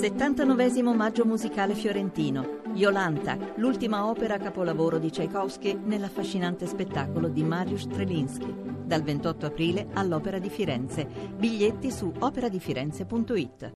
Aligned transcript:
79 0.00 0.82
Maggio 0.94 1.26
musicale 1.26 1.74
fiorentino. 1.74 2.62
Iolanta, 2.72 3.36
l'ultima 3.56 4.06
opera 4.06 4.38
capolavoro 4.38 4.96
di 4.96 5.10
Tchaikovsky 5.10 5.78
nell'affascinante 5.78 6.66
spettacolo 6.66 7.28
di 7.28 7.42
Mariusz 7.42 7.82
Strelinski. 7.82 8.50
Dal 8.82 9.02
28 9.02 9.44
aprile 9.44 9.88
all'Opera 9.92 10.38
di 10.38 10.48
Firenze. 10.48 11.04
Biglietti 11.04 11.90
su 11.90 12.10
operadifirenze.it. 12.18 13.72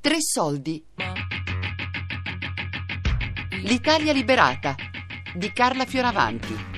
Tre 0.00 0.16
soldi. 0.18 0.84
L'Italia 3.62 4.12
liberata 4.12 4.74
di 5.36 5.52
Carla 5.52 5.84
Fioravanti. 5.84 6.73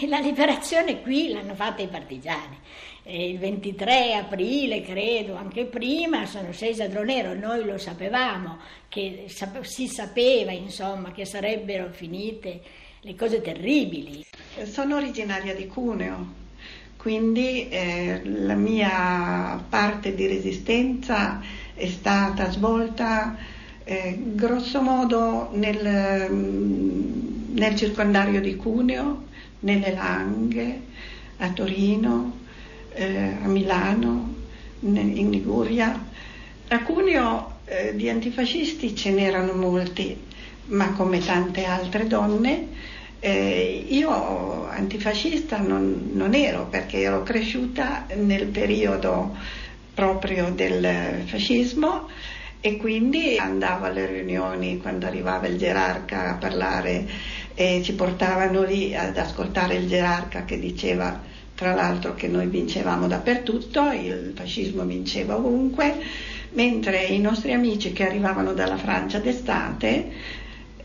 E 0.00 0.06
la 0.06 0.20
liberazione 0.20 1.02
qui 1.02 1.30
l'hanno 1.30 1.56
fatta 1.56 1.82
i 1.82 1.88
partigiani. 1.88 2.56
Il 3.02 3.38
23 3.38 4.14
aprile, 4.14 4.80
credo, 4.82 5.34
anche 5.34 5.64
prima, 5.64 6.24
sono 6.24 6.52
scesi 6.52 6.82
a 6.82 6.88
Dronero. 6.88 7.34
Noi 7.34 7.64
lo 7.64 7.78
sapevamo, 7.78 8.58
che 8.88 9.24
si 9.62 9.88
sapeva, 9.88 10.52
insomma, 10.52 11.10
che 11.10 11.24
sarebbero 11.24 11.88
finite 11.90 12.60
le 13.00 13.16
cose 13.16 13.40
terribili. 13.40 14.24
Sono 14.62 14.96
originaria 14.96 15.52
di 15.52 15.66
Cuneo, 15.66 16.26
quindi 16.96 17.68
eh, 17.68 18.20
la 18.24 18.54
mia 18.54 19.60
parte 19.68 20.14
di 20.14 20.28
resistenza 20.28 21.40
è 21.74 21.86
stata 21.88 22.52
svolta 22.52 23.36
eh, 23.82 24.16
grosso 24.16 24.80
modo 24.80 25.48
nel, 25.54 26.30
nel 26.30 27.74
circondario 27.74 28.40
di 28.40 28.54
Cuneo, 28.54 29.26
nelle 29.60 29.92
Langhe, 29.92 30.82
a 31.38 31.50
Torino, 31.50 32.38
eh, 32.92 33.36
a 33.42 33.46
Milano, 33.46 34.34
in 34.80 35.30
Liguria. 35.30 36.06
A 36.68 36.82
Cuneo 36.82 37.60
eh, 37.64 37.94
di 37.96 38.08
antifascisti 38.08 38.94
ce 38.94 39.10
n'erano 39.10 39.52
molti, 39.54 40.16
ma 40.66 40.92
come 40.92 41.18
tante 41.18 41.64
altre 41.64 42.06
donne, 42.06 42.68
eh, 43.20 43.86
io 43.88 44.68
antifascista 44.68 45.58
non, 45.58 46.10
non, 46.12 46.34
ero 46.34 46.66
perché 46.66 47.00
ero 47.00 47.24
cresciuta 47.24 48.06
nel 48.14 48.46
periodo 48.46 49.36
proprio 49.92 50.50
del 50.50 51.24
fascismo 51.24 52.08
e 52.60 52.76
quindi 52.76 53.36
andavo 53.36 53.86
alle 53.86 54.06
riunioni 54.06 54.78
quando 54.78 55.06
arrivava 55.06 55.48
il 55.48 55.58
gerarca 55.58 56.30
a 56.30 56.34
parlare 56.34 57.08
e 57.60 57.82
ci 57.82 57.94
portavano 57.94 58.62
lì 58.62 58.94
ad 58.94 59.16
ascoltare 59.16 59.74
il 59.74 59.88
gerarca 59.88 60.44
che 60.44 60.60
diceva 60.60 61.20
tra 61.56 61.74
l'altro 61.74 62.14
che 62.14 62.28
noi 62.28 62.46
vincevamo 62.46 63.08
dappertutto, 63.08 63.90
il 63.90 64.32
fascismo 64.32 64.84
vinceva 64.84 65.36
ovunque, 65.36 65.92
mentre 66.50 67.02
i 67.06 67.18
nostri 67.18 67.52
amici 67.52 67.92
che 67.92 68.06
arrivavano 68.06 68.52
dalla 68.52 68.76
Francia 68.76 69.18
d'estate 69.18 70.08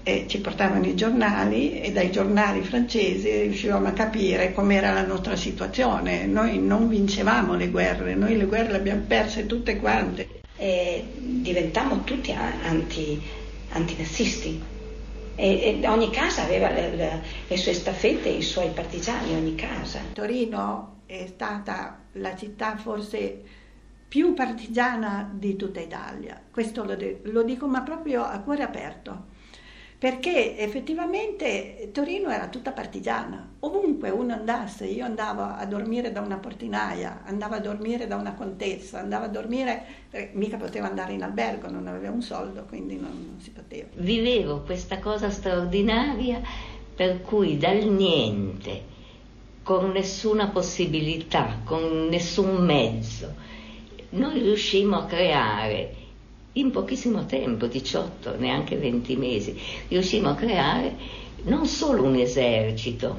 eh, 0.02 0.26
ci 0.28 0.40
portavano 0.40 0.88
i 0.88 0.96
giornali 0.96 1.80
e 1.80 1.92
dai 1.92 2.10
giornali 2.10 2.64
francesi 2.64 3.30
riuscivamo 3.30 3.90
a 3.90 3.92
capire 3.92 4.52
com'era 4.52 4.92
la 4.94 5.06
nostra 5.06 5.36
situazione. 5.36 6.26
Noi 6.26 6.58
non 6.58 6.88
vincevamo 6.88 7.54
le 7.54 7.70
guerre, 7.70 8.16
noi 8.16 8.36
le 8.36 8.46
guerre 8.46 8.72
le 8.72 8.78
abbiamo 8.78 9.04
perse 9.06 9.46
tutte 9.46 9.78
quante. 9.78 10.28
E 10.58 11.04
diventammo 11.18 12.04
tutti 12.04 12.32
anti, 12.32 13.22
antinazisti 13.74 14.73
e, 15.36 15.80
e 15.82 15.88
ogni 15.88 16.10
casa 16.10 16.44
aveva 16.44 16.70
le, 16.70 16.96
le, 16.96 17.24
le 17.48 17.58
sue 17.58 17.74
staffette, 17.74 18.30
i 18.30 18.42
suoi 18.42 18.70
partigiani, 18.70 19.36
ogni 19.36 19.56
casa. 19.56 20.00
Torino 20.14 21.02
è 21.06 21.26
stata 21.28 22.00
la 22.14 22.36
città 22.36 22.78
forse 22.78 23.42
più 24.08 24.34
partigiana 24.34 25.30
di 25.34 25.56
tutta 25.56 25.80
Italia, 25.80 26.40
questo 26.52 26.84
lo, 26.84 26.96
lo 27.24 27.44
dico 27.44 27.68
ma 27.68 27.82
proprio 27.82 28.24
a 28.24 28.40
cuore 28.42 28.62
aperto 28.62 29.32
perché 30.04 30.58
effettivamente 30.58 31.90
Torino 31.94 32.30
era 32.30 32.50
tutta 32.50 32.74
partigiana, 32.74 33.52
ovunque 33.60 34.10
uno 34.10 34.34
andasse, 34.34 34.86
io 34.86 35.06
andavo 35.06 35.44
a 35.44 35.66
dormire 35.66 36.12
da 36.12 36.20
una 36.20 36.36
portinaia, 36.36 37.22
andavo 37.24 37.56
a 37.56 37.60
dormire 37.60 38.06
da 38.06 38.18
una 38.18 38.34
contessa, 38.34 39.00
andavo 39.00 39.24
a 39.24 39.28
dormire, 39.30 39.86
eh, 40.12 40.32
mica 40.34 40.58
potevo 40.58 40.88
andare 40.88 41.14
in 41.14 41.24
albergo, 41.24 41.70
non 41.70 41.88
avevo 41.88 42.16
un 42.16 42.22
soldo, 42.22 42.66
quindi 42.68 42.98
non, 42.98 43.12
non 43.12 43.40
si 43.40 43.52
poteva. 43.52 43.88
Vivevo 43.94 44.64
questa 44.64 45.00
cosa 45.00 45.30
straordinaria 45.30 46.42
per 46.94 47.22
cui 47.22 47.58
dal 47.58 47.86
niente, 47.86 48.82
con 49.64 49.90
nessuna 49.92 50.50
possibilità, 50.50 51.62
con 51.64 52.10
nessun 52.10 52.58
mezzo, 52.58 53.34
noi 54.10 54.42
riuscimmo 54.42 54.98
a 54.98 55.06
creare 55.06 56.03
in 56.54 56.72
pochissimo 56.72 57.26
tempo, 57.26 57.66
18, 57.66 58.38
neanche 58.38 58.78
20 58.78 59.16
mesi, 59.16 59.60
riuscimmo 59.88 60.30
a 60.30 60.36
creare 60.36 60.96
non 61.44 61.66
solo 61.66 62.04
un 62.04 62.16
esercito, 62.16 63.18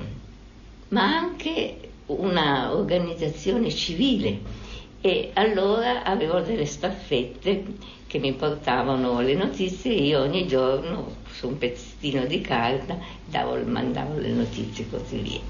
ma 0.88 1.16
anche 1.16 1.76
una 2.06 2.74
organizzazione 2.74 3.70
civile. 3.70 4.62
E 5.00 5.30
allora 5.34 6.02
avevo 6.02 6.40
delle 6.40 6.64
staffette 6.64 7.64
che 8.06 8.18
mi 8.18 8.32
portavano 8.32 9.20
le 9.20 9.34
notizie 9.34 9.92
e 9.92 10.02
io 10.02 10.20
ogni 10.20 10.46
giorno 10.46 11.16
su 11.30 11.48
un 11.48 11.58
pezzettino 11.58 12.24
di 12.24 12.40
carta 12.40 12.98
davo, 13.26 13.56
mandavo 13.64 14.18
le 14.18 14.30
notizie 14.30 14.88
così 14.88 15.18
via. 15.18 15.40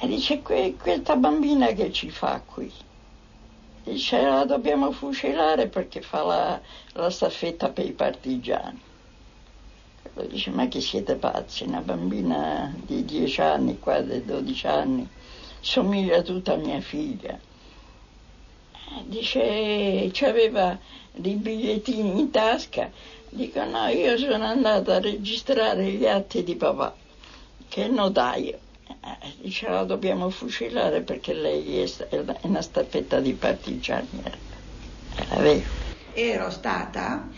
E 0.00 0.06
dice, 0.06 0.40
questa 0.40 1.16
bambina 1.16 1.72
che 1.72 1.92
ci 1.92 2.08
fa 2.10 2.40
qui? 2.42 2.72
Dice 3.86 4.20
la 4.20 4.44
dobbiamo 4.44 4.90
fucilare 4.90 5.68
perché 5.68 6.00
fa 6.00 6.24
la, 6.24 6.60
la 6.94 7.08
staffetta 7.08 7.68
per 7.68 7.86
i 7.86 7.92
partigiani. 7.92 8.80
Quello 10.12 10.28
dice 10.28 10.50
ma 10.50 10.66
che 10.66 10.80
siete 10.80 11.14
pazzi, 11.14 11.62
una 11.62 11.82
bambina 11.82 12.74
di 12.84 13.04
10 13.04 13.40
anni, 13.42 13.78
qua 13.78 14.00
di 14.00 14.24
12 14.24 14.66
anni, 14.66 15.08
somiglia 15.60 16.20
tutta 16.22 16.54
a 16.54 16.56
mia 16.56 16.80
figlia. 16.80 17.38
Dice 19.04 20.10
aveva 20.22 20.76
dei 21.12 21.36
bigliettini 21.36 22.18
in 22.18 22.30
tasca. 22.32 22.90
Dico 23.28 23.64
no, 23.64 23.86
io 23.86 24.18
sono 24.18 24.46
andata 24.46 24.96
a 24.96 25.00
registrare 25.00 25.84
gli 25.92 26.06
atti 26.08 26.42
di 26.42 26.56
papà, 26.56 26.92
che 27.68 27.84
è 27.84 27.88
notaio. 27.88 28.58
Eh, 28.88 29.34
diceva 29.40 29.82
dobbiamo 29.84 30.30
fucilare 30.30 31.00
perché 31.00 31.32
lei 31.32 31.80
è, 31.80 32.24
una 32.42 32.62
staffetta 32.62 33.20
di 33.20 33.32
partigiani. 33.34 34.22
Eh, 35.30 35.64
Ero 36.12 36.50
stata 36.50 37.28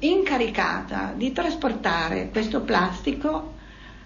incaricata 0.00 1.12
di 1.16 1.32
trasportare 1.32 2.28
questo 2.30 2.60
plastico, 2.60 3.54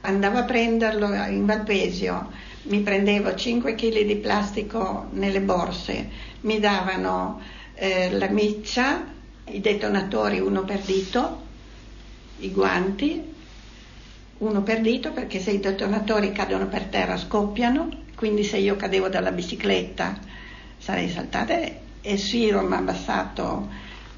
andavo 0.03 0.39
a 0.39 0.45
prenderlo 0.45 1.13
in 1.27 1.45
Valpesio, 1.45 2.31
mi 2.63 2.81
prendevo 2.81 3.35
5 3.35 3.75
kg 3.75 4.01
di 4.03 4.17
plastico 4.17 5.09
nelle 5.13 5.41
borse, 5.41 6.09
mi 6.43 6.59
davano 6.61 7.41
eh, 7.75 8.11
la 8.13 8.29
miccia, 8.29 9.05
i 9.47 9.61
detonatori 9.61 10.39
uno 10.39 10.65
per 10.65 10.81
dito, 10.81 11.43
i 12.39 12.51
guanti, 12.51 13.35
uno 14.41 14.63
per 14.63 14.81
dito 14.81 15.13
perché 15.13 15.39
se 15.39 15.51
i 15.51 15.61
detonatori 15.61 16.33
cadono 16.33 16.67
per 16.67 16.85
terra 16.85 17.17
scoppiano, 17.17 17.89
quindi 18.15 18.45
se 18.45 18.57
io 18.57 18.77
cadevo 18.77 19.09
dalla 19.09 19.33
bicicletta 19.33 20.19
sarei 20.79 21.11
saltata 21.11 21.59
e 22.01 22.17
Siro 22.17 22.63
mi 22.63 22.73
ha 22.75 22.79
abbassato 22.79 23.69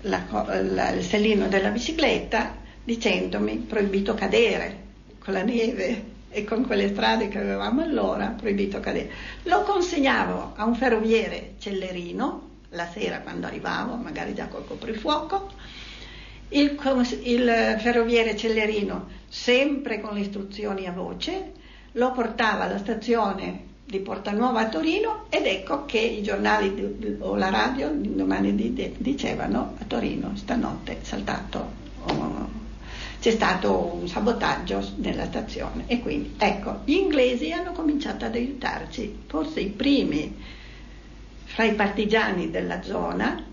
la, 0.02 0.22
la, 0.62 0.90
il 0.90 1.04
sellino 1.04 1.48
della 1.48 1.70
bicicletta 1.70 2.56
dicendomi 2.84 3.56
proibito 3.58 4.14
cadere 4.14 4.90
con 5.18 5.34
la 5.34 5.42
neve 5.42 6.10
e 6.30 6.44
con 6.44 6.66
quelle 6.66 6.88
strade 6.88 7.28
che 7.28 7.38
avevamo 7.38 7.82
allora, 7.82 8.28
proibito 8.28 8.80
cadere. 8.80 9.10
Lo 9.44 9.62
consegnavo 9.62 10.54
a 10.56 10.64
un 10.64 10.74
ferroviere 10.74 11.54
cellerino 11.58 12.50
la 12.70 12.88
sera 12.88 13.20
quando 13.20 13.46
arrivavo, 13.46 13.96
magari 13.96 14.34
già 14.34 14.46
col 14.46 14.66
coprifuoco, 14.66 15.50
il, 16.52 16.78
il 17.22 17.76
ferroviere 17.78 18.36
Cellerino, 18.36 19.08
sempre 19.28 20.00
con 20.00 20.14
le 20.14 20.20
istruzioni 20.20 20.86
a 20.86 20.92
voce, 20.92 21.52
lo 21.92 22.12
portava 22.12 22.64
alla 22.64 22.78
stazione 22.78 23.70
di 23.84 23.98
Portanuova 23.98 24.60
a 24.60 24.68
Torino 24.68 25.24
ed 25.28 25.44
ecco 25.46 25.84
che 25.84 25.98
i 25.98 26.22
giornali 26.22 27.18
o 27.18 27.36
la 27.36 27.50
radio 27.50 27.90
domani 27.92 28.72
dicevano 28.96 29.74
a 29.78 29.84
Torino 29.86 30.32
stanotte 30.34 30.98
saltato, 31.02 31.70
oh, 32.04 32.48
c'è 33.20 33.30
stato 33.30 33.98
un 34.00 34.08
sabotaggio 34.08 34.82
nella 34.96 35.26
stazione. 35.26 35.84
E 35.86 36.00
quindi 36.00 36.34
ecco 36.38 36.80
gli 36.84 36.94
inglesi 36.94 37.52
hanno 37.52 37.72
cominciato 37.72 38.24
ad 38.24 38.34
aiutarci, 38.34 39.24
forse 39.26 39.60
i 39.60 39.68
primi 39.68 40.36
fra 41.44 41.64
i 41.64 41.74
partigiani 41.74 42.50
della 42.50 42.82
zona 42.82 43.50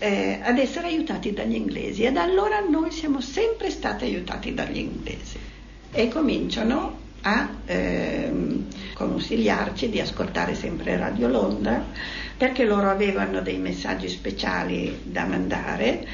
eh, 0.00 0.40
ad 0.42 0.58
essere 0.58 0.88
aiutati 0.88 1.32
dagli 1.32 1.54
inglesi. 1.54 2.02
E 2.02 2.10
da 2.10 2.22
allora 2.22 2.60
noi 2.60 2.90
siamo 2.90 3.20
sempre 3.20 3.70
stati 3.70 4.04
aiutati 4.04 4.54
dagli 4.54 4.78
inglesi. 4.78 5.38
E 5.92 6.08
cominciano 6.08 6.98
a 7.22 7.50
ehm, 7.66 8.66
consigliarci 8.94 9.90
di 9.90 10.00
ascoltare 10.00 10.54
sempre 10.54 10.96
Radio 10.96 11.28
Londra 11.28 11.84
perché 12.36 12.64
loro 12.64 12.88
avevano 12.88 13.42
dei 13.42 13.58
messaggi 13.58 14.08
speciali 14.08 15.00
da 15.04 15.26
mandare. 15.26 16.06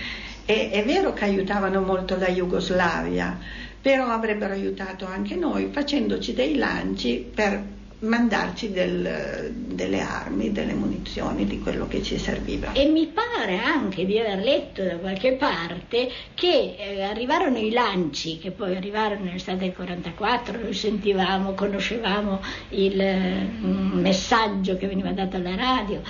E 0.44 0.70
è 0.70 0.84
vero 0.84 1.12
che 1.12 1.24
aiutavano 1.24 1.80
molto 1.80 2.16
la 2.16 2.28
Jugoslavia, 2.28 3.38
però 3.80 4.08
avrebbero 4.08 4.52
aiutato 4.52 5.06
anche 5.06 5.36
noi 5.36 5.68
facendoci 5.70 6.34
dei 6.34 6.56
lanci 6.56 7.24
per 7.32 7.75
mandarci 8.00 8.72
del, 8.72 9.52
delle 9.52 10.00
armi, 10.00 10.52
delle 10.52 10.74
munizioni, 10.74 11.46
di 11.46 11.60
quello 11.60 11.88
che 11.88 12.02
ci 12.02 12.18
serviva. 12.18 12.72
E 12.72 12.86
mi 12.86 13.06
pare 13.06 13.58
anche 13.58 14.04
di 14.04 14.18
aver 14.18 14.42
letto 14.42 14.82
da 14.82 14.96
qualche 14.96 15.32
parte 15.32 16.10
che 16.34 16.76
eh, 16.78 17.02
arrivarono 17.02 17.58
i 17.58 17.70
lanci, 17.70 18.38
che 18.38 18.50
poi 18.50 18.76
arrivarono 18.76 19.24
nell'estate 19.24 19.58
del 19.58 19.74
44, 19.74 20.60
noi 20.60 20.74
sentivamo, 20.74 21.54
conoscevamo 21.54 22.40
il 22.70 23.02
mm, 23.02 24.00
messaggio 24.00 24.76
che 24.76 24.86
veniva 24.86 25.10
dato 25.12 25.36
alla 25.36 25.54
radio 25.54 26.02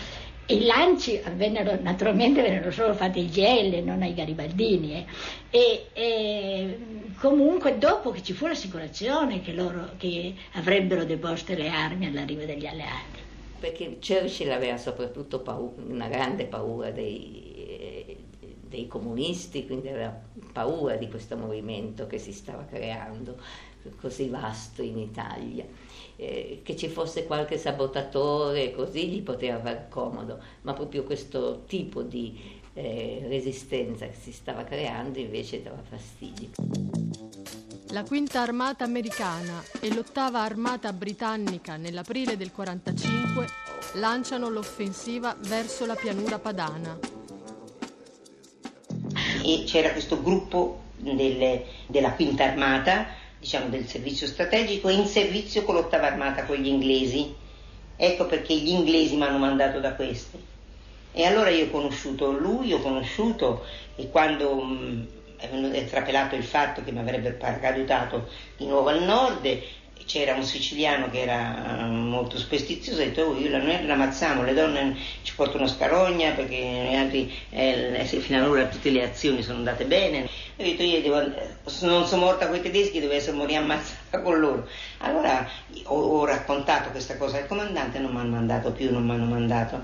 i 0.49 0.65
lanci 0.65 1.21
avvennero, 1.25 1.79
naturalmente 1.81 2.41
vennero 2.41 2.71
solo 2.71 2.95
fatti 2.95 3.19
ai 3.21 3.27
GL, 3.27 3.83
non 3.83 4.03
ai 4.03 4.15
garibaldini. 4.15 4.95
Eh. 4.95 5.07
E, 5.51 5.87
e, 5.93 6.79
comunque 7.19 7.79
dopo 7.79 8.11
che 8.11 8.23
ci 8.23 8.33
fu 8.33 8.47
l'assicurazione 8.47 9.43
che 9.43 9.53
loro 9.53 9.91
che 9.97 10.35
avrebbero 10.53 11.05
deposte 11.05 11.57
le 11.57 11.69
armi 11.69 12.07
all'arrivo 12.07 12.45
degli 12.45 12.67
alleati. 12.67 13.25
Perché 13.59 13.99
Churchill 14.07 14.51
aveva 14.51 14.77
soprattutto 14.77 15.41
paura, 15.41 15.83
una 15.89 16.09
grande 16.09 16.45
paura 16.45 16.91
dei, 16.91 17.56
dei 18.77 18.87
comunisti, 18.87 19.65
quindi 19.67 19.89
aveva 19.89 20.15
paura 20.53 20.97
di 20.97 21.09
questo 21.09 21.37
movimento 21.37 22.07
che 22.07 22.19
si 22.19 22.33
stava 22.33 22.65
creando 22.65 23.37
così 24.01 24.29
vasto 24.29 24.83
in 24.83 24.99
Italia 24.99 25.65
eh, 26.17 26.61
che 26.63 26.77
ci 26.77 26.89
fosse 26.89 27.27
qualche 27.27 27.59
sabotatore, 27.59 28.73
così 28.73 29.09
gli 29.09 29.23
poteva 29.23 29.61
far 29.61 29.89
comodo, 29.89 30.39
ma 30.63 30.73
proprio 30.73 31.05
questo 31.05 31.65
tipo 31.67 32.03
di 32.03 32.61
eh, 32.75 33.25
resistenza 33.29 34.07
che 34.07 34.17
si 34.19 34.33
stava 34.33 34.65
creando 34.65 35.19
invece 35.19 35.63
dava 35.63 35.83
fastidio. 35.83 36.51
La 37.91 38.03
quinta 38.03 38.41
armata 38.41 38.85
americana 38.85 39.63
e 39.81 39.95
l'ottava 39.95 40.41
armata 40.41 40.93
britannica 40.93 41.77
nell'aprile 41.77 42.37
del 42.37 42.51
45 42.51 43.47
lanciano 43.95 44.51
l'offensiva 44.51 45.37
verso 45.41 45.87
la 45.87 45.95
pianura 45.95 46.39
padana. 46.39 47.16
E 49.47 49.63
c'era 49.65 49.93
questo 49.93 50.21
gruppo 50.21 50.81
delle, 50.97 51.67
della 51.87 52.13
quinta 52.13 52.45
armata 52.45 53.07
diciamo, 53.39 53.69
del 53.69 53.87
servizio 53.87 54.27
strategico 54.27 54.89
in 54.89 55.07
servizio 55.07 55.63
con 55.63 55.77
l'ottava 55.77 56.09
armata 56.09 56.45
con 56.45 56.57
gli 56.57 56.67
inglesi. 56.67 57.33
Ecco 57.95 58.27
perché 58.27 58.57
gli 58.57 58.71
inglesi 58.71 59.15
mi 59.15 59.23
hanno 59.23 59.39
mandato 59.39 59.79
da 59.79 59.95
questi. 59.95 60.37
E 61.13 61.25
allora 61.25 61.49
io 61.51 61.67
ho 61.67 61.71
conosciuto 61.71 62.33
lui, 62.33 62.73
ho 62.73 62.81
conosciuto 62.81 63.65
e 63.95 64.11
quando 64.11 64.55
mh, 64.57 65.07
è 65.73 65.87
trapelato 65.87 66.35
il 66.35 66.43
fatto 66.43 66.83
che 66.83 66.91
mi 66.91 66.99
avrebbe 66.99 67.31
paracadutato 67.31 68.29
di 68.57 68.67
nuovo 68.67 68.89
al 68.89 69.03
nord 69.03 69.47
c'era 70.05 70.35
un 70.35 70.45
siciliano 70.45 71.11
che 71.11 71.23
era 71.23 71.81
eh, 71.81 71.85
molto 71.87 72.39
superstizioso 72.39 73.01
e 73.01 73.05
ha 73.05 73.07
detto 73.07 73.23
oh, 73.23 73.39
io, 73.39 73.51
noi 73.57 73.85
la 73.87 73.95
ammazziamo, 73.95 74.43
le 74.43 74.55
donne 74.55 74.97
ci 75.23 75.35
portano 75.35 75.67
scarogna 75.67 76.33
perché 76.33 76.95
altri 76.97 77.33
eh, 77.51 78.05
fino 78.05 78.39
ad 78.39 78.49
ora 78.49 78.67
tutte 78.67 78.91
le 78.91 79.03
azioni 79.03 79.43
sono 79.43 79.59
andate 79.59 79.85
bene. 79.85 80.25
Ho 80.25 80.63
detto 80.63 80.83
io 80.83 81.03
devo, 81.03 81.21
non 81.81 82.07
sono 82.07 82.25
morta 82.25 82.47
con 82.47 82.57
i 82.57 82.63
tedeschi, 82.63 83.01
devo 83.01 83.13
essere 83.15 83.37
morire 83.37 83.59
ammazzata 83.59 84.21
con 84.23 84.39
loro. 84.39 84.69
Allora 84.99 85.49
ho, 85.85 86.01
ho 86.01 86.25
raccontato 86.25 86.91
questa 86.91 87.17
cosa 87.17 87.39
al 87.39 87.47
comandante, 87.47 87.99
non 87.99 88.13
mi 88.13 88.19
hanno 88.19 88.37
mandato 88.37 88.73
più, 88.73 88.91
non 88.93 89.05
mi 89.05 89.13
hanno 89.13 89.27
mandato. 89.27 89.83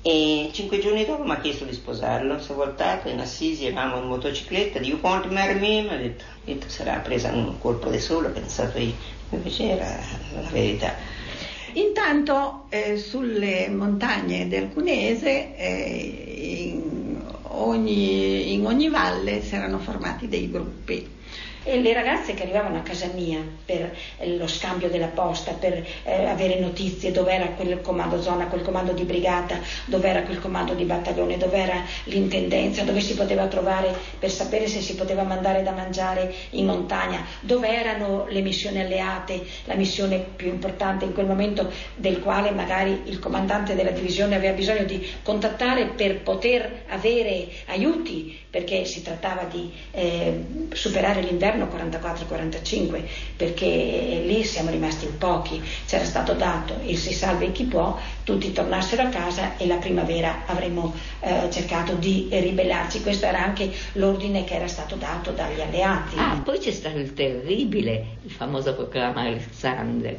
E 0.00 0.50
cinque 0.52 0.78
giorni 0.78 1.04
dopo 1.04 1.24
mi 1.24 1.32
ha 1.32 1.40
chiesto 1.40 1.64
di 1.64 1.72
sposarlo, 1.72 2.40
si 2.40 2.52
è 2.52 2.54
voltato 2.54 3.08
in 3.08 3.18
Assisi, 3.18 3.66
eravamo 3.66 4.00
in 4.00 4.08
motocicletta, 4.08 4.78
dico 4.78 4.98
quanto 4.98 5.28
marry 5.28 5.58
me? 5.58 5.82
Mi 5.82 5.88
ha 5.88 5.96
detto, 5.96 6.24
detto 6.44 6.68
sarà 6.68 6.98
presa 7.00 7.32
un 7.32 7.58
colpo 7.58 7.90
di 7.90 7.98
sole, 7.98 8.28
ho 8.28 8.30
pensato 8.30 8.78
io, 8.78 8.94
invece 9.30 9.70
era 9.70 9.98
la 10.34 10.48
verità. 10.50 10.94
Intanto 11.74 12.64
eh, 12.70 12.96
sulle 12.96 13.68
montagne 13.68 14.48
del 14.48 14.70
Cunese 14.72 15.56
eh, 15.56 16.72
in, 16.72 17.22
ogni, 17.42 18.52
in 18.54 18.66
ogni 18.66 18.88
valle 18.88 19.42
si 19.42 19.54
erano 19.54 19.78
formati 19.78 20.28
dei 20.28 20.50
gruppi 20.50 21.16
e 21.68 21.82
le 21.82 21.92
ragazze 21.92 22.32
che 22.32 22.44
arrivavano 22.44 22.78
a 22.78 22.80
casa 22.80 23.10
mia 23.12 23.40
per 23.66 23.94
eh, 24.16 24.36
lo 24.38 24.46
scambio 24.46 24.88
della 24.88 25.08
posta, 25.08 25.52
per 25.52 25.86
eh, 26.04 26.24
avere 26.24 26.58
notizie 26.58 27.12
dove 27.12 27.34
era 27.34 27.48
quel 27.48 27.82
comando 27.82 28.22
zona, 28.22 28.46
quel 28.46 28.62
comando 28.62 28.92
di 28.92 29.02
brigata, 29.02 29.60
dove 29.84 30.08
era 30.08 30.22
quel 30.22 30.38
comando 30.38 30.72
di 30.72 30.84
battaglione, 30.84 31.36
dove 31.36 31.58
era 31.58 31.82
l'intendenza, 32.04 32.84
dove 32.84 33.00
si 33.00 33.14
poteva 33.14 33.46
trovare 33.48 33.94
per 34.18 34.30
sapere 34.30 34.66
se 34.66 34.80
si 34.80 34.94
poteva 34.94 35.24
mandare 35.24 35.62
da 35.62 35.72
mangiare 35.72 36.32
in 36.50 36.64
montagna, 36.64 37.22
dove 37.40 37.68
erano 37.68 38.24
le 38.30 38.40
missioni 38.40 38.80
alleate, 38.80 39.44
la 39.64 39.74
missione 39.74 40.24
più 40.36 40.48
importante 40.48 41.04
in 41.04 41.12
quel 41.12 41.26
momento 41.26 41.70
del 41.96 42.20
quale 42.20 42.50
magari 42.50 43.02
il 43.04 43.18
comandante 43.18 43.74
della 43.74 43.90
divisione 43.90 44.36
aveva 44.36 44.54
bisogno 44.54 44.84
di 44.84 45.06
contattare 45.22 45.84
per 45.88 46.22
poter 46.22 46.84
avere 46.88 47.46
aiuti, 47.66 48.46
perché 48.48 48.86
si 48.86 49.02
trattava 49.02 49.42
di 49.44 49.70
eh, 49.90 50.44
superare 50.72 51.20
l'inverno 51.20 51.57
governo 51.66 51.96
44-45 51.98 53.02
perché 53.36 54.22
lì 54.24 54.44
siamo 54.44 54.70
rimasti 54.70 55.06
in 55.06 55.18
pochi, 55.18 55.60
c'era 55.86 56.04
stato 56.04 56.34
dato 56.34 56.74
il 56.84 56.96
si 56.96 57.12
salve 57.12 57.50
chi 57.52 57.64
può, 57.64 57.98
tutti 58.22 58.52
tornassero 58.52 59.02
a 59.02 59.08
casa 59.08 59.56
e 59.56 59.66
la 59.66 59.76
primavera 59.76 60.42
avremmo 60.46 60.94
eh, 61.20 61.48
cercato 61.50 61.94
di 61.94 62.28
ribellarci, 62.30 63.02
questo 63.02 63.26
era 63.26 63.42
anche 63.42 63.72
l'ordine 63.92 64.44
che 64.44 64.54
era 64.54 64.68
stato 64.68 64.96
dato 64.96 65.32
dagli 65.32 65.60
alleati. 65.60 66.16
Ah, 66.16 66.40
poi 66.44 66.58
c'è 66.58 66.72
stato 66.72 66.98
il 66.98 67.14
terribile, 67.14 68.18
il 68.22 68.30
famoso 68.30 68.74
proclama 68.74 69.22
Alexander 69.22 70.16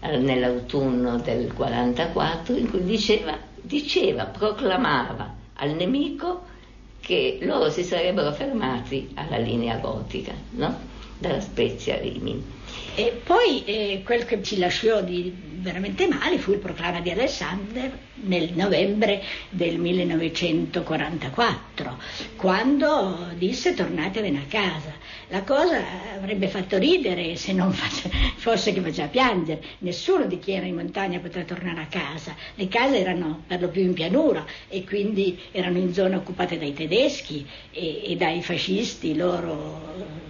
eh, 0.00 0.16
nell'autunno 0.16 1.18
del 1.18 1.52
44 1.52 2.56
in 2.56 2.70
cui 2.70 2.84
diceva, 2.84 3.36
diceva, 3.60 4.26
proclamava 4.26 5.42
al 5.54 5.70
nemico 5.70 6.52
che 7.04 7.38
loro 7.42 7.68
si 7.68 7.84
sarebbero 7.84 8.32
fermati 8.32 9.10
alla 9.14 9.36
linea 9.36 9.76
gotica, 9.76 10.32
no? 10.52 10.93
Dalla 11.18 11.40
Spezia 11.40 11.98
Rimini. 11.98 12.54
E 12.96 13.20
poi 13.24 13.64
eh, 13.64 14.02
quel 14.04 14.24
che 14.24 14.40
ci 14.42 14.56
lasciò 14.58 15.02
veramente 15.02 16.06
male 16.06 16.38
fu 16.38 16.52
il 16.52 16.58
proclama 16.58 17.00
di 17.00 17.10
Alexander 17.10 17.90
nel 18.16 18.52
novembre 18.54 19.22
del 19.48 19.78
1944, 19.78 21.98
quando 22.36 23.30
disse 23.36 23.74
tornatevene 23.74 24.38
a 24.38 24.44
casa. 24.48 24.92
La 25.28 25.42
cosa 25.42 25.82
avrebbe 26.14 26.48
fatto 26.48 26.78
ridere 26.78 27.36
se 27.36 27.52
non 27.52 27.72
fosse 28.36 28.72
che 28.72 28.80
faceva 28.80 29.08
piangere. 29.08 29.62
Nessuno 29.78 30.26
di 30.26 30.38
chi 30.38 30.52
era 30.52 30.66
in 30.66 30.76
montagna 30.76 31.18
potrà 31.18 31.42
tornare 31.42 31.80
a 31.80 31.86
casa. 31.86 32.36
Le 32.54 32.68
case 32.68 32.98
erano 32.98 33.42
per 33.46 33.60
lo 33.60 33.68
più 33.68 33.82
in 33.82 33.94
pianura 33.94 34.44
e 34.68 34.84
quindi 34.84 35.38
erano 35.50 35.78
in 35.78 35.92
zone 35.92 36.14
occupate 36.16 36.58
dai 36.58 36.74
tedeschi 36.74 37.46
e, 37.72 38.02
e 38.04 38.16
dai 38.16 38.42
fascisti, 38.42 39.16
loro 39.16 40.22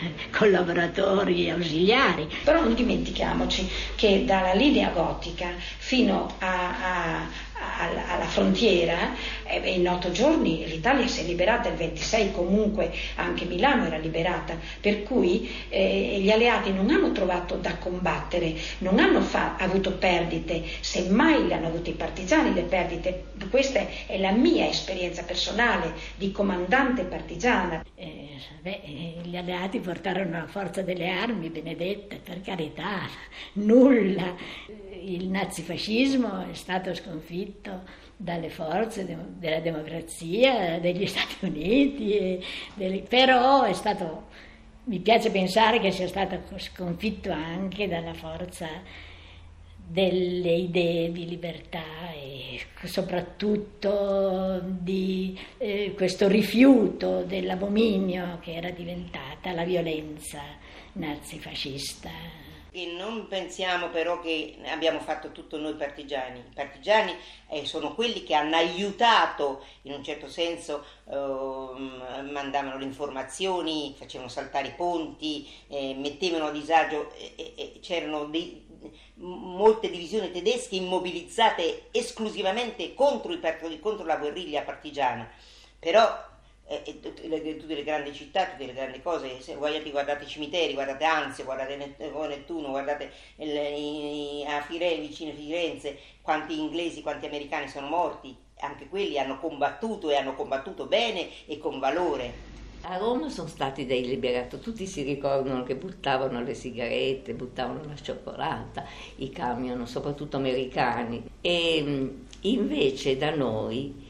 collaboratori 0.30 1.50
ausiliari. 1.50 2.28
Però 2.44 2.60
non 2.60 2.74
dimentichiamoci 2.74 3.68
che 3.96 4.24
dalla 4.24 4.54
linea 4.54 4.90
gotica 4.90 5.50
fino 5.58 6.34
a, 6.38 7.16
a, 7.18 7.26
alla 7.60 8.26
frontiera, 8.26 9.14
eh, 9.44 9.70
in 9.70 9.88
otto 9.88 10.10
giorni 10.10 10.66
l'Italia 10.66 11.06
si 11.06 11.20
è 11.20 11.24
liberata, 11.24 11.68
il 11.68 11.76
26 11.76 12.32
comunque 12.32 12.92
anche 13.16 13.44
Milano 13.44 13.86
era 13.86 13.96
liberata, 13.96 14.56
per 14.80 15.02
cui 15.02 15.50
eh, 15.68 16.18
gli 16.20 16.30
alleati 16.30 16.72
non 16.72 16.90
hanno 16.90 17.12
trovato 17.12 17.56
da 17.56 17.76
combattere, 17.76 18.54
non 18.78 18.98
hanno 18.98 19.20
fa- 19.20 19.56
avuto 19.56 19.92
perdite, 19.92 20.62
semmai 20.80 21.46
le 21.46 21.54
hanno 21.54 21.68
avute 21.68 21.90
i 21.90 21.94
partigiani 21.94 22.54
le 22.54 22.62
perdite, 22.62 23.24
questa 23.50 23.80
è 24.06 24.18
la 24.18 24.32
mia 24.32 24.68
esperienza 24.68 25.22
personale 25.22 25.92
di 26.16 26.30
comandante 26.32 27.02
partigiana. 27.04 27.84
Eh, 27.94 28.28
beh, 28.60 28.80
gli 29.22 29.36
alleati 29.36 29.80
portarono 29.80 30.38
la 30.38 30.46
forza 30.46 30.82
delle 30.82 31.08
armi, 31.10 31.48
benedette, 31.48 32.20
per 32.22 32.40
carità, 32.40 33.00
nulla. 33.54 34.34
Il 35.00 35.28
nazifascismo 35.28 36.46
è 36.50 36.54
stato 36.54 36.94
sconfitto 36.94 37.47
dalle 38.16 38.50
forze 38.50 39.04
de- 39.04 39.16
della 39.38 39.60
democrazia 39.60 40.78
degli 40.80 41.06
Stati 41.08 41.36
Uniti, 41.44 42.42
delle... 42.74 43.00
però 43.00 43.62
è 43.62 43.72
stato, 43.72 44.26
mi 44.84 44.98
piace 44.98 45.30
pensare 45.30 45.80
che 45.80 45.90
sia 45.90 46.08
stato 46.08 46.40
sconfitto 46.58 47.30
anche 47.30 47.88
dalla 47.88 48.14
forza 48.14 48.66
delle 49.90 50.52
idee 50.52 51.10
di 51.12 51.26
libertà 51.26 52.12
e 52.12 52.60
soprattutto 52.84 54.60
di 54.62 55.38
eh, 55.56 55.94
questo 55.96 56.28
rifiuto 56.28 57.22
dell'abominio 57.22 58.38
che 58.42 58.54
era 58.54 58.70
diventata 58.70 59.52
la 59.52 59.64
violenza 59.64 60.42
nazifascista 60.92 62.10
che 62.78 62.92
non 62.92 63.26
pensiamo 63.26 63.88
però 63.88 64.20
che 64.20 64.56
abbiamo 64.66 65.00
fatto 65.00 65.32
tutto 65.32 65.58
noi 65.58 65.74
partigiani. 65.74 66.38
I 66.38 66.54
partigiani 66.54 67.12
eh, 67.48 67.66
sono 67.66 67.92
quelli 67.92 68.22
che 68.22 68.34
hanno 68.34 68.54
aiutato, 68.54 69.64
in 69.82 69.94
un 69.94 70.04
certo 70.04 70.28
senso, 70.28 70.84
eh, 71.10 71.16
mandavano 72.30 72.78
le 72.78 72.84
informazioni, 72.84 73.96
facevano 73.98 74.28
saltare 74.28 74.68
i 74.68 74.74
ponti, 74.74 75.48
eh, 75.66 75.94
mettevano 75.94 76.46
a 76.46 76.50
disagio, 76.52 77.12
c'erano 77.80 78.26
dei, 78.26 78.64
molte 79.14 79.90
divisioni 79.90 80.30
tedesche 80.30 80.76
immobilizzate 80.76 81.88
esclusivamente 81.90 82.94
contro, 82.94 83.32
i, 83.32 83.80
contro 83.80 84.04
la 84.04 84.18
guerriglia 84.18 84.62
partigiana. 84.62 85.28
Però 85.80 86.27
eh, 86.68 87.00
tutte, 87.00 87.26
le, 87.26 87.56
tutte, 87.56 87.74
le, 87.74 87.82
grandi 87.82 88.12
città, 88.12 88.44
tutte 88.44 88.66
le 88.66 88.74
grandi 88.74 89.00
cose, 89.00 89.40
se 89.40 89.54
guardate, 89.54 89.90
guardate 89.90 90.24
i 90.24 90.28
cimiteri, 90.28 90.74
guardate 90.74 91.04
Anzio, 91.04 91.44
guardate 91.44 91.76
Nettuno, 91.76 92.68
guardate 92.68 93.10
il, 93.36 93.48
i, 93.48 94.44
a 94.46 94.60
Firenze, 94.60 95.00
vicino 95.00 95.30
a 95.30 95.34
Firenze, 95.34 95.98
quanti 96.20 96.58
inglesi, 96.58 97.00
quanti 97.00 97.24
americani 97.24 97.68
sono 97.68 97.88
morti, 97.88 98.36
anche 98.60 98.86
quelli 98.88 99.18
hanno 99.18 99.40
combattuto 99.40 100.10
e 100.10 100.16
hanno 100.16 100.34
combattuto 100.34 100.84
bene 100.84 101.28
e 101.46 101.58
con 101.58 101.78
valore. 101.78 102.56
A 102.82 102.96
Roma 102.96 103.28
sono 103.28 103.48
stati 103.48 103.86
dei 103.86 104.06
liberatori, 104.06 104.62
tutti 104.62 104.86
si 104.86 105.02
ricordano 105.02 105.64
che 105.64 105.74
buttavano 105.74 106.42
le 106.42 106.54
sigarette, 106.54 107.32
buttavano 107.32 107.82
la 107.84 107.96
cioccolata, 107.96 108.84
i 109.16 109.30
camion, 109.30 109.86
soprattutto 109.86 110.36
americani. 110.36 111.28
E 111.40 112.14
invece 112.42 113.16
da 113.16 113.34
noi 113.34 114.07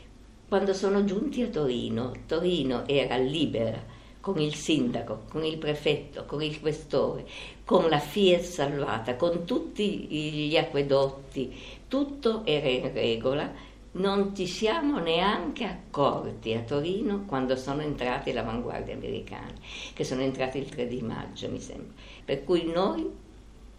quando 0.49 0.73
sono 0.73 1.05
giunti 1.05 1.43
a 1.43 1.49
Torino, 1.49 2.11
Torino 2.27 2.89
era 2.89 3.19
libera 3.19 3.85
con 4.19 4.41
il 4.41 4.55
sindaco, 4.55 5.25
con 5.29 5.45
il 5.45 5.59
prefetto, 5.59 6.25
con 6.25 6.43
il 6.43 6.59
questore, 6.59 7.27
con 7.67 7.89
la 7.91 7.99
Fiat 7.99 8.41
salvata, 8.41 9.17
con 9.17 9.45
tutti 9.45 10.07
gli 10.07 10.57
acquedotti, 10.57 11.55
tutto 11.87 12.47
era 12.47 12.67
in 12.67 12.91
regola. 12.93 13.67
Non 13.91 14.35
ci 14.35 14.47
siamo 14.47 14.99
neanche 15.01 15.65
accorti 15.65 16.55
a 16.55 16.61
Torino 16.61 17.25
quando 17.27 17.55
sono 17.57 17.83
entrate 17.83 18.33
le 18.33 18.39
avanguardie 18.39 18.95
americane, 18.95 19.55
che 19.93 20.05
sono 20.05 20.23
entrate 20.23 20.59
il 20.59 20.69
3 20.69 20.87
di 20.87 21.03
maggio, 21.03 21.51
mi 21.51 21.61
sembra. 21.61 21.93
Per 22.25 22.45
cui 22.45 22.71
noi 22.71 23.07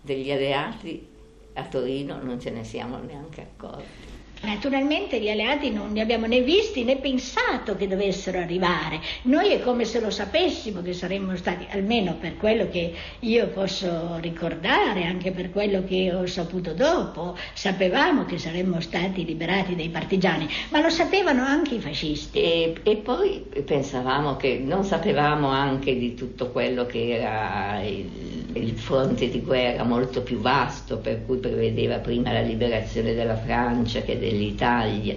degli 0.01 0.31
alleati 0.31 1.07
a 1.53 1.63
Torino 1.63 2.21
non 2.21 2.39
ce 2.39 2.51
ne 2.51 2.63
siamo 2.63 2.97
neanche 2.97 3.41
accorti. 3.41 4.08
Naturalmente 4.41 5.19
gli 5.19 5.29
alleati 5.29 5.69
non 5.69 5.91
li 5.91 5.99
abbiamo 5.99 6.25
né 6.25 6.41
visti 6.41 6.83
né 6.85 6.95
pensato 6.97 7.75
che 7.75 7.87
dovessero 7.87 8.39
arrivare. 8.39 9.01
Noi 9.23 9.51
è 9.51 9.59
come 9.59 9.83
se 9.83 9.99
lo 9.99 10.09
sapessimo 10.09 10.81
che 10.81 10.93
saremmo 10.93 11.35
stati, 11.35 11.67
almeno 11.71 12.15
per 12.15 12.37
quello 12.37 12.69
che 12.69 12.93
io 13.19 13.47
posso 13.49 14.17
ricordare, 14.21 15.03
anche 15.03 15.31
per 15.31 15.51
quello 15.51 15.83
che 15.83 16.13
ho 16.13 16.25
saputo 16.25 16.73
dopo, 16.73 17.35
sapevamo 17.53 18.23
che 18.23 18.37
saremmo 18.37 18.79
stati 18.79 19.25
liberati 19.25 19.75
dai 19.75 19.89
partigiani, 19.89 20.47
ma 20.69 20.79
lo 20.81 20.89
sapevano 20.89 21.43
anche 21.43 21.75
i 21.75 21.79
fascisti. 21.79 22.39
E, 22.39 22.75
e 22.81 22.95
poi 22.95 23.43
pensavamo 23.65 24.37
che 24.37 24.61
non 24.63 24.85
sapevamo 24.85 25.49
anche 25.49 25.97
di 25.97 26.13
tutto 26.13 26.51
quello 26.51 26.85
che 26.85 27.09
era 27.09 27.81
il, 27.83 28.09
il 28.53 28.77
fronte 28.77 29.29
di 29.29 29.41
guerra 29.41 29.83
molto 29.83 30.21
più 30.21 30.39
vasto, 30.39 30.97
per 30.97 31.25
cui 31.25 31.37
prevedeva 31.37 31.97
prima 31.97 32.31
la 32.31 32.41
liberazione 32.41 33.13
della 33.13 33.35
Francia 33.35 34.01
che 34.01 34.17
dell'Italia. 34.29 35.15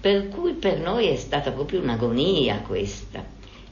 Per 0.00 0.28
cui 0.28 0.54
per 0.54 0.78
noi 0.78 1.08
è 1.08 1.16
stata 1.16 1.52
proprio 1.52 1.80
un'agonia 1.80 2.60
questa. 2.60 3.22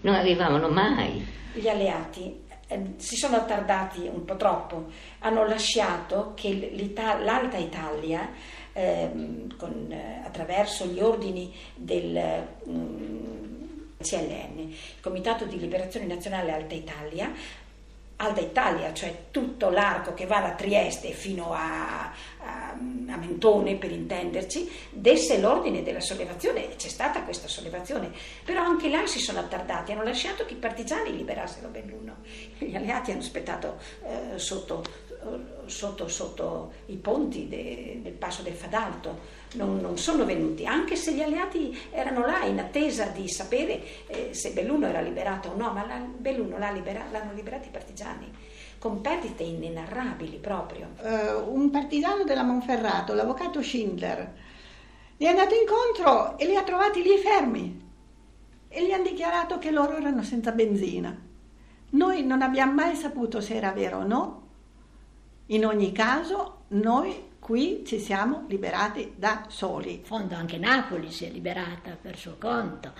Non 0.03 0.15
arrivavano 0.15 0.69
mai. 0.69 1.27
Gli 1.55 1.69
alleati 1.69 2.47
eh, 2.69 2.95
si 2.97 3.17
sono 3.17 3.37
attardati 3.37 4.09
un 4.13 4.25
po' 4.25 4.37
troppo, 4.37 4.87
hanno 5.21 5.47
lasciato 5.47 6.33
che 6.35 6.71
l'Alta 7.25 7.57
Italia, 7.57 8.29
eh, 8.75 9.11
con, 9.57 9.91
eh, 9.91 10.21
attraverso 10.25 10.85
gli 10.85 11.01
ordini 11.01 11.53
del 11.75 12.47
mm, 12.69 13.39
CLN, 14.03 14.59
il 14.59 15.01
Comitato 15.01 15.47
di 15.47 15.59
Liberazione 15.59 16.07
Nazionale 16.07 16.53
Alta 16.53 16.75
Italia, 16.75 17.33
Alta 18.21 18.41
Italia, 18.41 18.93
cioè 18.93 19.27
tutto 19.31 19.71
l'arco 19.71 20.13
che 20.13 20.27
va 20.27 20.41
da 20.41 20.51
Trieste 20.51 21.13
fino 21.13 21.53
a, 21.53 22.07
a, 22.07 22.71
a, 22.71 23.17
Mentone, 23.17 23.77
per 23.77 23.93
intenderci, 23.93 24.69
desse 24.91 25.39
l'ordine 25.39 25.85
della 25.85 26.01
sollevazione 26.01 26.73
e 26.73 26.75
c'è 26.75 26.89
stata 26.89 27.23
questa 27.23 27.47
sollevazione. 27.47 28.11
Però 28.45 28.61
anche 28.61 28.89
là 28.89 29.07
si 29.07 29.21
sono 29.21 29.39
attardati, 29.39 29.93
hanno 29.93 30.03
lasciato 30.03 30.45
che 30.45 30.55
i 30.55 30.57
partigiani 30.57 31.17
liberassero 31.17 31.69
Belluno. 31.69 32.17
Gli 32.59 32.75
alleati 32.75 33.13
hanno 33.13 33.21
aspettato 33.21 33.79
eh, 34.05 34.37
sotto, 34.39 34.83
sotto, 35.67 36.09
sotto, 36.09 36.73
i 36.87 36.97
ponti 36.97 37.49
de, 37.49 38.01
del 38.03 38.13
passo 38.13 38.43
del 38.43 38.55
Fadalto 38.55 39.37
non, 39.55 39.79
non, 39.81 39.99
sono 39.99 40.25
venuti, 40.25 40.67
anche 40.67 40.97
se 40.97 41.13
gli 41.13 41.21
alleati 41.21 41.77
erano 41.91 42.25
là 42.25 42.45
in 42.45 42.59
attesa 42.59 43.07
di 43.07 43.29
sapere 43.29 44.07
eh, 44.07 44.31
se 44.33 44.53
Belluno 44.53 44.87
era 44.87 45.01
liberato 45.01 45.51
o 45.51 45.57
no, 45.57 45.73
ma 45.73 45.87
la, 45.87 45.97
Belluno 45.99 46.59
l'ha 46.59 46.71
libera, 46.71 47.05
l'hanno 47.11 47.33
liberato 47.33 47.69
i 47.69 47.71
partigiani 47.71 48.31
con 48.79 49.01
perdite 49.01 49.43
inenarrabili 49.43 50.37
proprio. 50.37 50.91
Uh, 51.01 51.53
un 51.53 51.71
partigiano 51.71 52.23
della 52.25 52.45
Monferrato, 52.45 53.13
l'avvocato 53.13 53.61
Schindler, 53.61 54.35
gli 55.17 55.25
è 55.25 55.29
andato 55.29 55.55
incontro 55.55 56.39
e 56.39 56.47
li 56.47 56.55
ha 56.55 56.63
trovati 56.63 57.03
lì 57.03 57.17
fermi 57.19 57.87
e 58.69 58.87
gli 58.87 58.93
hanno 58.93 59.03
dichiarato 59.03 59.59
che 59.59 59.73
loro 59.73 59.97
erano 59.97 60.23
senza 60.23 60.53
benzina. 60.53 61.27
Noi 61.91 62.23
non 62.23 62.43
abbiamo 62.43 62.75
mai 62.75 62.95
saputo 62.95 63.41
se 63.41 63.55
era 63.55 63.73
vero 63.73 63.99
o 63.99 64.07
no, 64.07 64.38
in 65.49 65.65
ogni 65.65 65.93
caso 65.93 66.65
noi 66.69 67.27
qui 67.39 67.83
ci 67.87 67.99
siamo 67.99 68.45
liberati 68.49 69.13
da 69.17 69.47
soli. 69.49 69.95
In 69.95 70.05
fondo 70.05 70.35
anche 70.35 70.59
Napoli 70.59 71.11
si 71.11 71.25
è 71.25 71.31
liberata 71.31 71.97
per 72.01 72.17
suo 72.17 72.37
conto. 72.39 72.93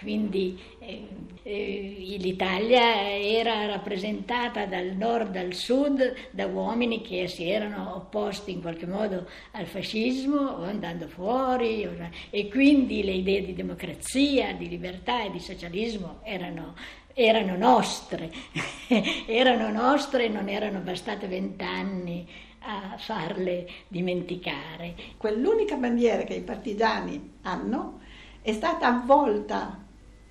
Quindi 0.00 0.56
eh, 0.78 1.08
eh, 1.42 2.16
l'Italia 2.18 3.18
era 3.18 3.66
rappresentata 3.66 4.64
dal 4.66 4.94
nord 4.96 5.34
al 5.34 5.54
sud 5.54 6.14
da 6.30 6.46
uomini 6.46 7.02
che 7.02 7.26
si 7.26 7.48
erano 7.48 7.96
opposti 7.96 8.52
in 8.52 8.60
qualche 8.60 8.86
modo 8.86 9.28
al 9.52 9.66
fascismo 9.66 10.38
o 10.38 10.62
andando 10.62 11.08
fuori 11.08 11.84
o, 11.84 11.96
e 12.30 12.48
quindi 12.48 13.02
le 13.02 13.12
idee 13.12 13.44
di 13.44 13.54
democrazia, 13.54 14.52
di 14.52 14.68
libertà 14.68 15.24
e 15.24 15.32
di 15.32 15.40
socialismo 15.40 16.20
erano, 16.22 16.76
erano 17.18 17.56
nostre, 17.56 18.30
erano 19.26 19.72
nostre 19.72 20.26
e 20.26 20.28
non 20.28 20.48
erano 20.48 20.78
bastate 20.78 21.26
vent'anni 21.26 22.24
a 22.60 22.96
farle 22.96 23.68
dimenticare. 23.88 24.94
Quell'unica 25.16 25.74
bandiera 25.74 26.22
che 26.22 26.34
i 26.34 26.42
partigiani 26.42 27.38
hanno 27.42 27.98
è 28.40 28.52
stata 28.52 28.86
avvolta 28.86 29.84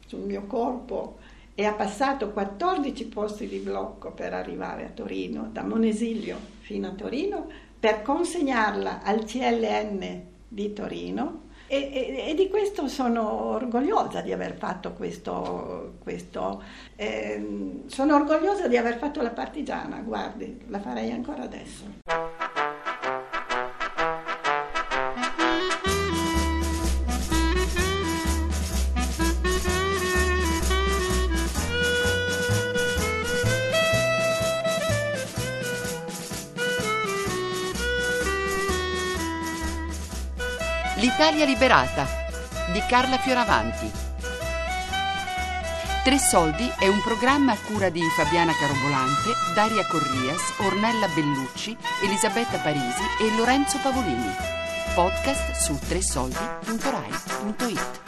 sul 0.06 0.22
mio 0.22 0.46
corpo 0.46 1.18
e 1.56 1.66
ha 1.66 1.74
passato 1.74 2.32
14 2.32 3.08
posti 3.08 3.50
di 3.50 3.58
blocco 3.58 4.12
per 4.12 4.34
arrivare 4.34 4.86
a 4.86 4.90
Torino, 4.90 5.50
da 5.52 5.64
Monesilio 5.64 6.38
fino 6.62 6.88
a 6.88 6.92
Torino, 6.92 7.50
per 7.78 8.02
consegnarla 8.02 9.02
al 9.04 9.26
CLN 9.26 10.22
di 10.48 10.72
Torino 10.72 11.47
e, 11.68 11.90
e, 11.92 12.30
e, 12.30 12.34
di 12.34 12.50
questo 12.50 12.88
sono 12.88 13.52
orgogliosa 13.52 14.22
di 14.22 14.32
aver 14.32 14.56
fatto 14.56 14.94
questo, 14.94 15.96
questo 16.02 16.64
eh, 16.96 17.84
sono 17.88 18.16
orgogliosa 18.16 18.68
di 18.68 18.78
aver 18.78 18.98
fatto 18.98 19.22
la 19.22 19.32
partigiana, 19.32 19.98
guardi, 19.98 20.62
la 20.68 20.80
farei 20.80 21.12
ancora 21.12 21.44
adesso. 21.44 21.84
L'Italia 40.98 41.46
liberata 41.46 42.08
di 42.72 42.82
Carla 42.88 43.20
Fioravanti. 43.20 43.92
Tre 46.04 46.18
soldi 46.18 46.68
è 46.80 46.88
un 46.88 47.00
programma 47.04 47.52
a 47.52 47.58
cura 47.68 47.90
di 47.90 48.02
Fabiana 48.16 48.52
Carobolante, 48.54 49.30
Daria 49.54 49.86
Corrias, 49.86 50.54
Ornella 50.58 51.08
Bellucci, 51.10 51.78
Elisabetta 52.02 52.58
Parisi 52.58 53.04
e 53.22 53.30
Lorenzo 53.36 53.78
Pavolini. 53.78 54.34
Podcast 54.96 55.52
su 55.52 55.78
tresoldi.rai.it. 55.88 58.07